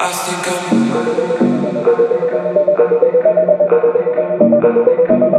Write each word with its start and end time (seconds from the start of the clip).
I 0.00 0.12
think 0.12 0.46
I'm 5.10 5.37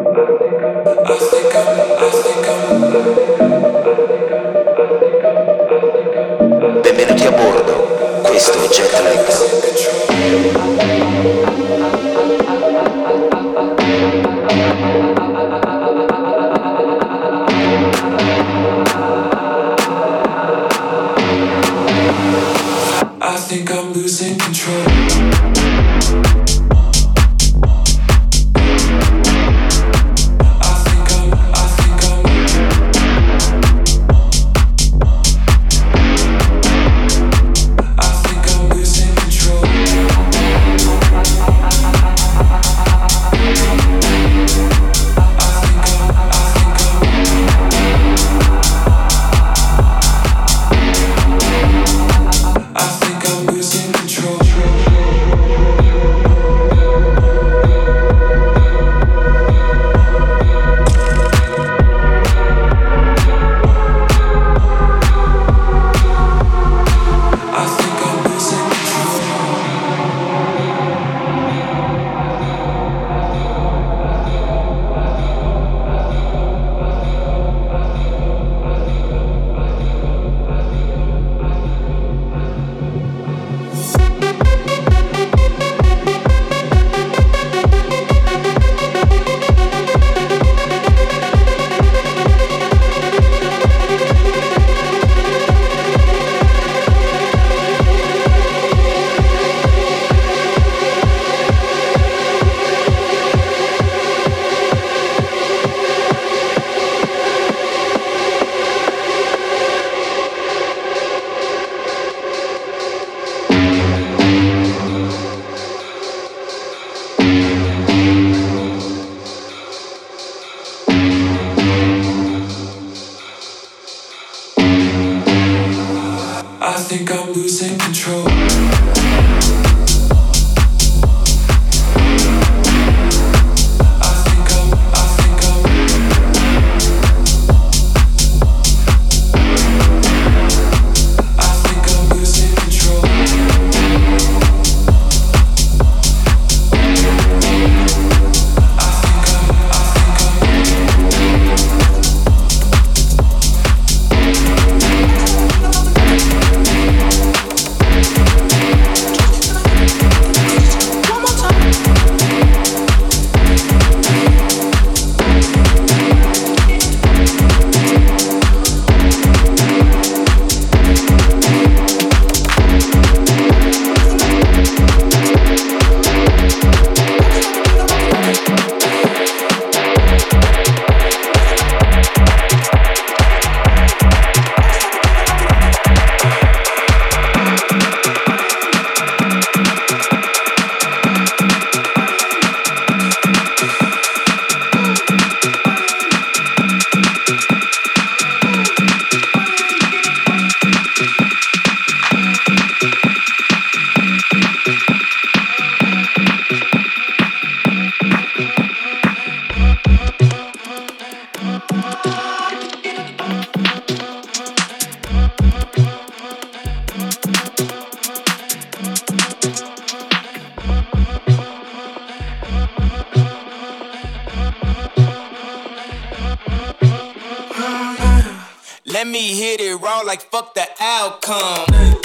Let 228.99 229.07
me 229.07 229.33
hit 229.33 229.61
it 229.61 229.75
raw 229.75 230.01
like 230.01 230.19
fuck 230.23 230.53
the 230.55 230.67
outcome. 230.81 231.98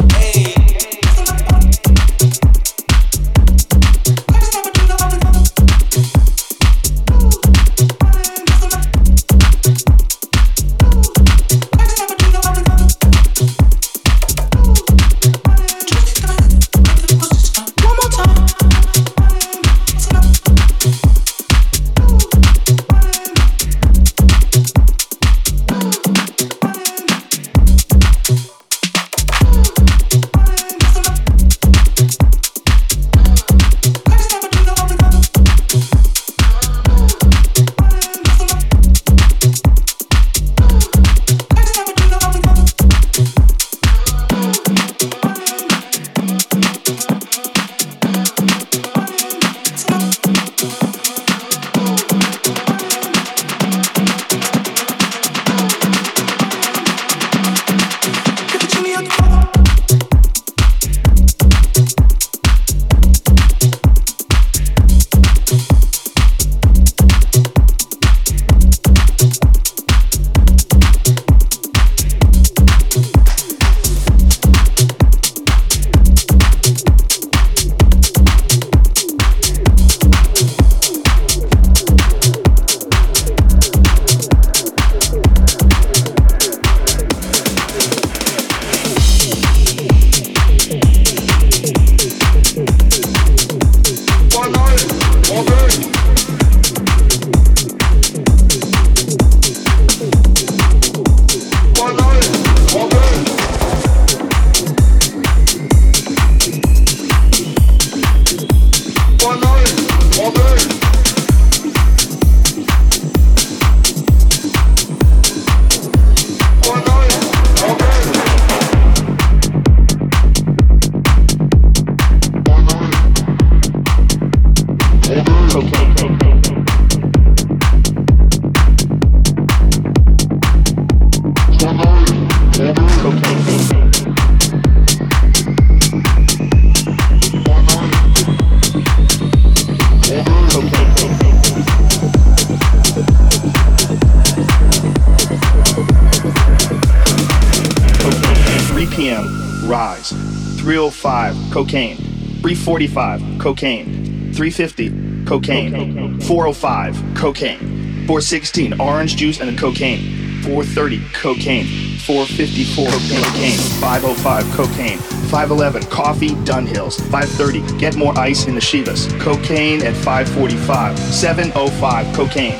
Rise. 151.65 151.97
305, 151.97 151.97
cocaine. 151.97 151.97
345, 152.37 153.39
cocaine. 153.39 154.33
350, 154.35 155.25
cocaine. 155.25 156.21
405, 156.21 157.15
cocaine. 157.15 157.59
416, 158.07 158.81
orange 158.81 159.17
juice 159.17 159.41
and 159.41 159.59
cocaine. 159.59 160.43
430, 160.43 161.01
cocaine. 161.15 161.67
454, 162.01 162.85
cocaine. 162.87 163.59
505, 163.81 164.45
cocaine. 164.55 164.99
511, 164.99 165.85
coffee, 165.85 166.31
Dunhills. 166.45 167.01
530, 167.11 167.79
get 167.79 167.97
more 167.97 168.17
ice 168.19 168.47
in 168.47 168.55
the 168.55 168.61
Chivas. 168.61 169.09
Cocaine 169.21 169.83
at 169.83 169.95
545. 169.97 170.99
705, 170.99 172.15
cocaine. 172.15 172.59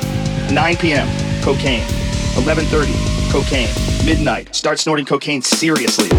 9 0.51 0.77
p.m., 0.77 1.07
cocaine. 1.43 1.83
1130, 2.35 2.91
cocaine. 3.31 3.69
Midnight, 4.05 4.55
start 4.55 4.79
snorting 4.79 5.05
cocaine 5.05 5.41
seriously. 5.41 6.09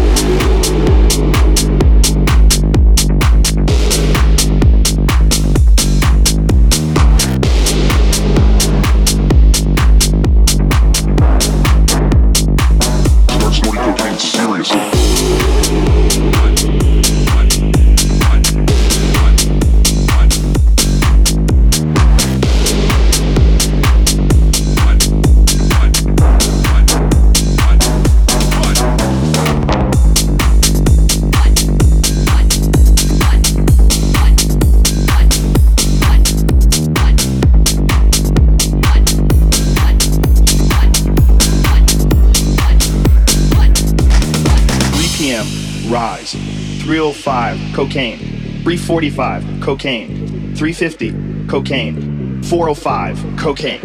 Cocaine. 47.77 48.17
345, 48.63 49.61
cocaine. 49.61 50.55
350, 50.55 51.45
cocaine. 51.47 52.41
405, 52.41 53.37
cocaine. 53.37 53.79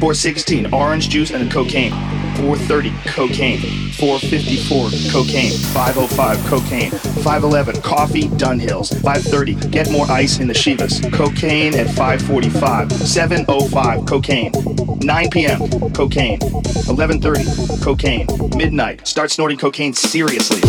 416, 0.00 0.74
orange 0.74 1.08
juice 1.08 1.30
and 1.30 1.50
cocaine. 1.50 1.92
430, 2.36 2.90
cocaine. 3.06 3.58
454, 3.92 4.90
cocaine. 5.10 5.52
505, 5.72 6.44
cocaine. 6.44 6.90
511, 6.90 7.80
coffee, 7.80 8.28
Dunhills. 8.36 8.92
530, 9.00 9.54
get 9.70 9.90
more 9.90 10.04
ice 10.10 10.40
in 10.40 10.46
the 10.46 10.52
Chivas. 10.52 11.10
Cocaine 11.10 11.74
at 11.74 11.86
545. 11.86 12.92
705, 12.92 14.04
cocaine. 14.04 14.52
9 15.00 15.30
p.m., 15.30 15.60
cocaine. 15.94 16.38
1130, 16.40 17.82
cocaine. 17.82 18.26
Midnight, 18.58 19.08
start 19.08 19.30
snorting 19.30 19.56
cocaine 19.56 19.94
seriously. 19.94 20.60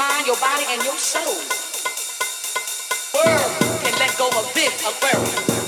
mind, 0.00 0.26
your 0.26 0.40
body, 0.40 0.64
and 0.72 0.80
your 0.82 0.96
soul. 0.96 1.36
World 3.12 3.52
can 3.84 3.92
let 4.00 4.16
go 4.16 4.32
of 4.32 4.48
this, 4.56 4.72
a. 4.88 4.92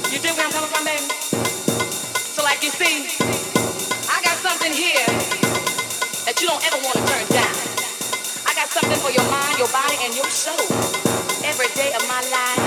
You 0.08 0.18
dig 0.24 0.32
where 0.32 0.46
I'm 0.46 0.52
coming 0.52 0.72
from, 0.72 0.84
baby? 0.88 1.04
So 2.32 2.42
like 2.42 2.64
you 2.64 2.70
see, 2.70 3.12
I 4.08 4.24
got 4.24 4.36
something 4.40 4.72
here 4.72 5.04
that 6.24 6.40
you 6.40 6.48
don't 6.48 6.64
ever 6.64 6.80
want 6.80 6.96
to 6.96 7.04
turn 7.12 7.26
down. 7.28 7.56
I 8.48 8.56
got 8.56 8.72
something 8.72 9.00
for 9.04 9.12
your 9.12 9.28
mind, 9.28 9.58
your 9.58 9.68
body, 9.68 9.96
and 10.00 10.16
your 10.16 10.30
soul. 10.32 10.64
Every 11.44 11.68
day 11.76 11.92
of 11.92 12.08
my 12.08 12.22
life. 12.32 12.61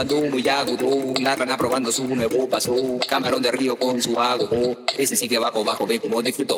Guandú, 0.00 0.30
Muyagutu, 0.30 1.12
la 1.20 1.36
rana 1.36 1.58
probando 1.58 1.92
su 1.92 2.08
nuevo 2.08 2.48
paso, 2.48 2.74
camarón 3.06 3.42
de 3.42 3.52
río 3.52 3.76
con 3.76 4.00
su 4.00 4.14
vago, 4.14 4.48
ese 4.96 5.14
sigue 5.14 5.38
bajo, 5.38 5.62
bajo, 5.62 5.86
ve 5.86 6.00
como 6.00 6.22
disfrutó. 6.22 6.56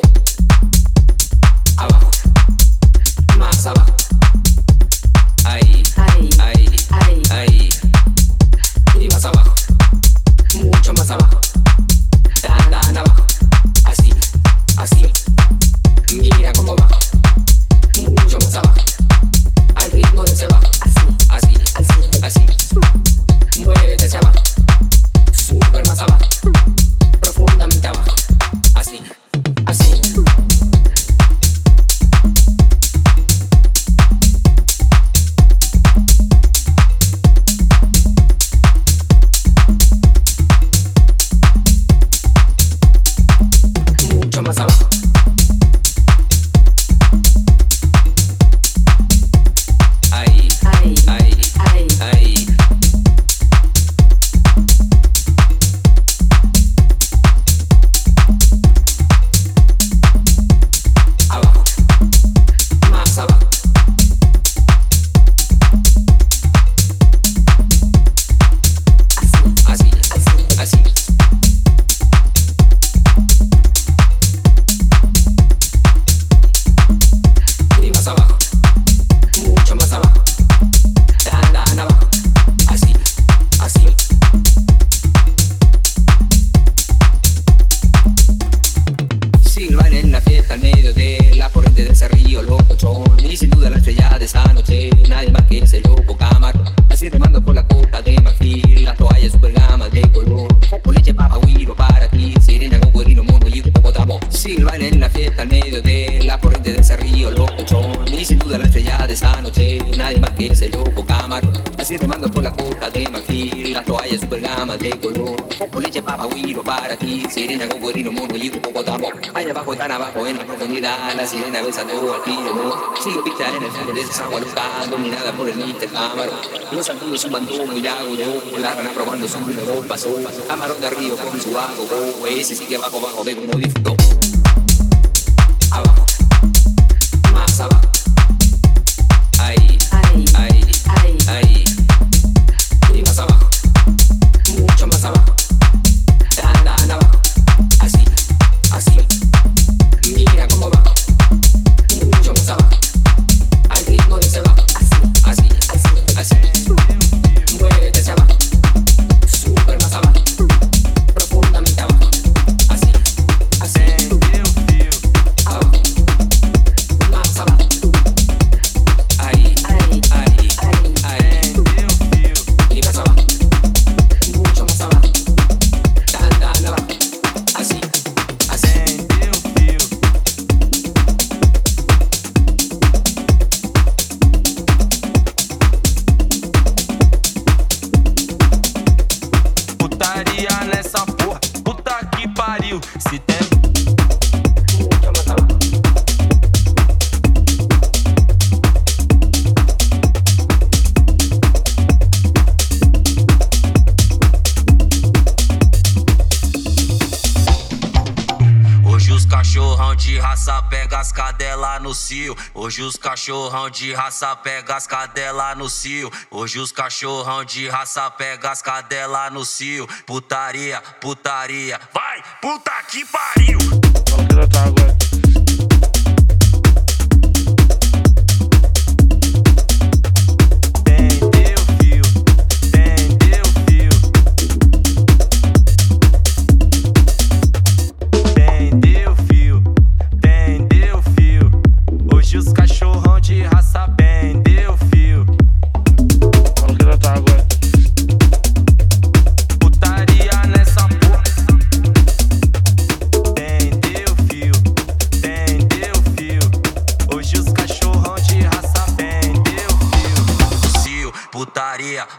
cachorrão 213.53 213.69
de 213.69 213.93
raça 213.93 214.35
pega 214.37 214.75
as 214.75 214.87
cadela 214.87 215.53
no 215.53 215.69
cio. 215.69 216.11
Hoje 216.31 216.57
os 216.59 216.71
cachorrão 216.71 217.45
de 217.45 217.69
raça 217.69 218.09
pega 218.09 218.49
as 218.49 218.63
cadela 218.63 219.29
no 219.29 219.45
cio. 219.45 219.87
Putaria, 220.07 220.81
putaria. 220.99 221.79
Vai! 221.93 222.02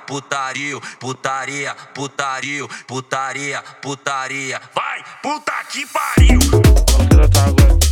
putaria, 0.06 0.80
putaria, 0.98 1.74
putario, 1.94 2.68
putaria, 2.86 3.62
putaria. 3.82 4.60
Vai, 4.74 5.04
puta 5.22 5.52
que 5.70 5.86
pariu! 5.86 7.83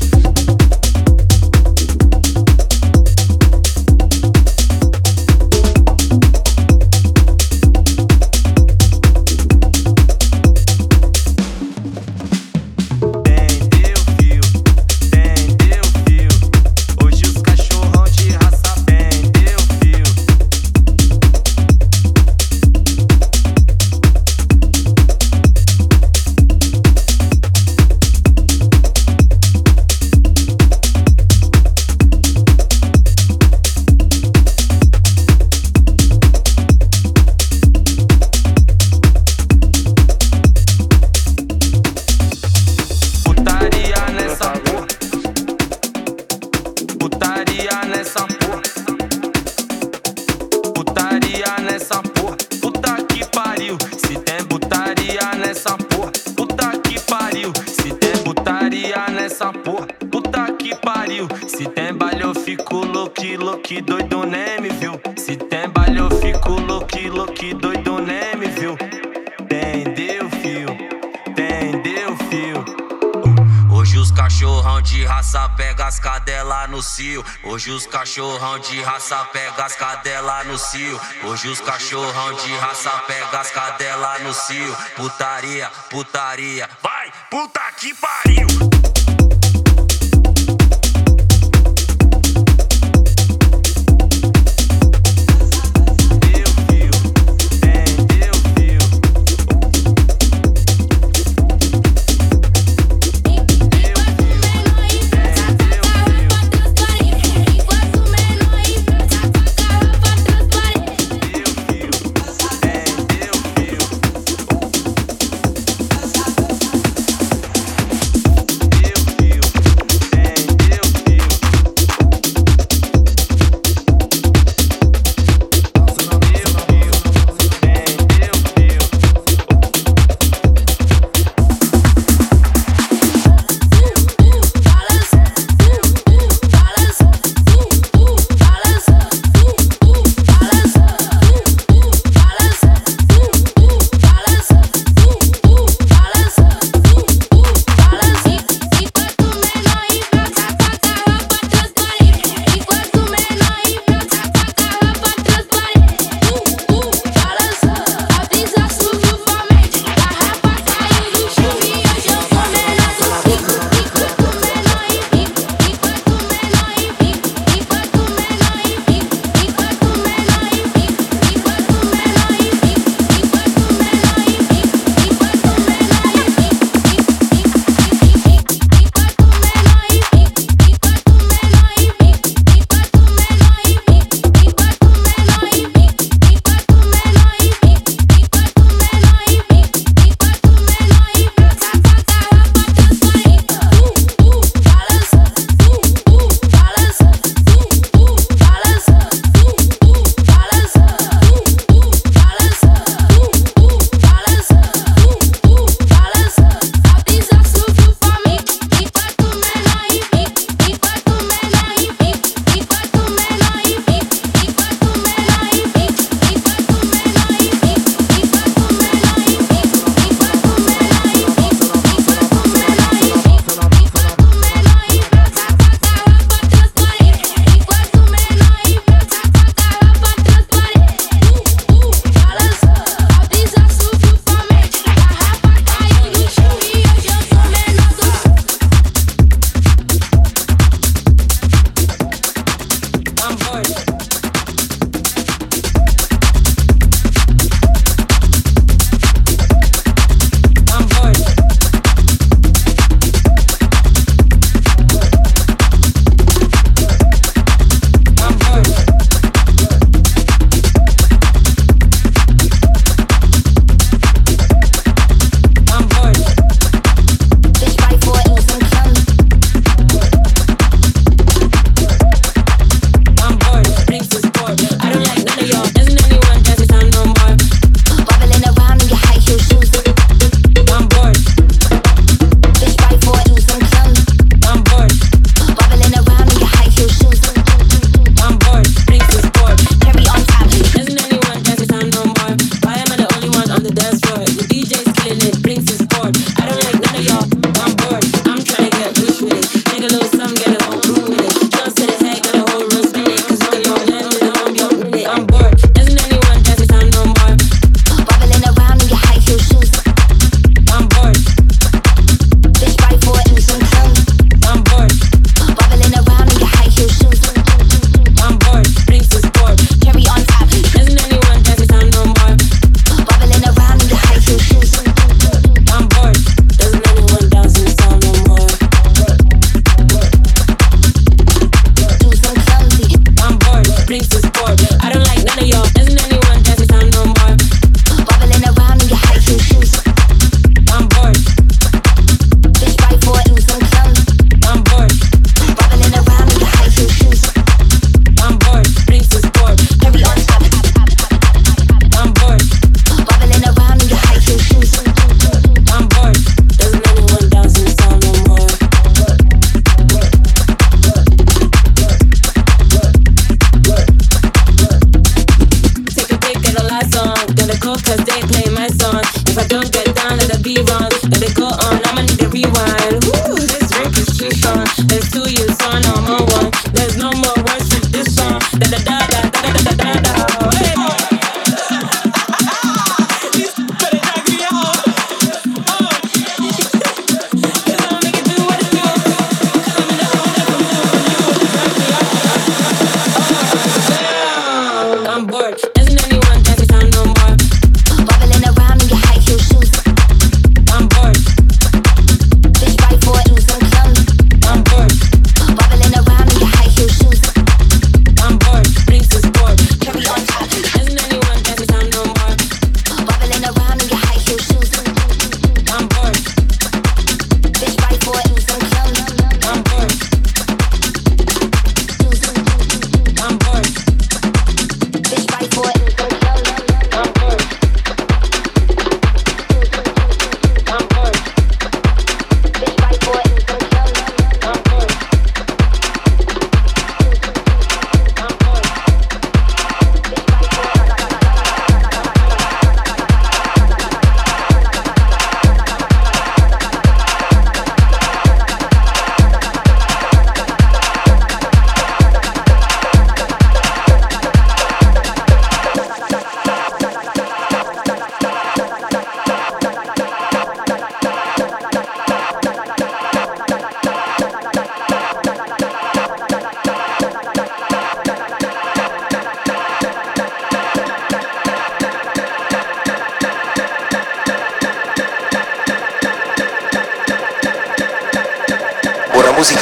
Hoje 77.53 77.71
os 77.71 77.87
cachorrão 77.87 78.59
de 78.61 78.81
raça 78.81 79.23
pega 79.27 79.67
as 79.67 79.77
cadela 79.77 80.43
no 80.45 80.57
cio. 80.57 80.99
Hoje 81.23 81.49
os 81.49 81.61
cachorrão 81.61 82.33
de 82.33 82.51
raça 82.55 82.91
pega 83.07 83.41
as 83.41 83.51
cadela 83.51 84.19
no 84.21 84.33
cio. 84.33 84.75
Putaria, 84.97 85.71
putaria, 85.91 86.67
vai, 86.81 86.92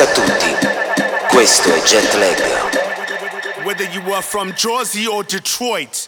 A 0.01 0.07
tutti, 0.07 0.57
questo 1.29 1.75
è 1.75 1.83
Whether 3.65 3.87
you 3.93 4.15
are 4.15 4.23
from 4.23 4.55
Jersey 4.55 5.05
or 5.05 5.23
Detroit 5.25 6.00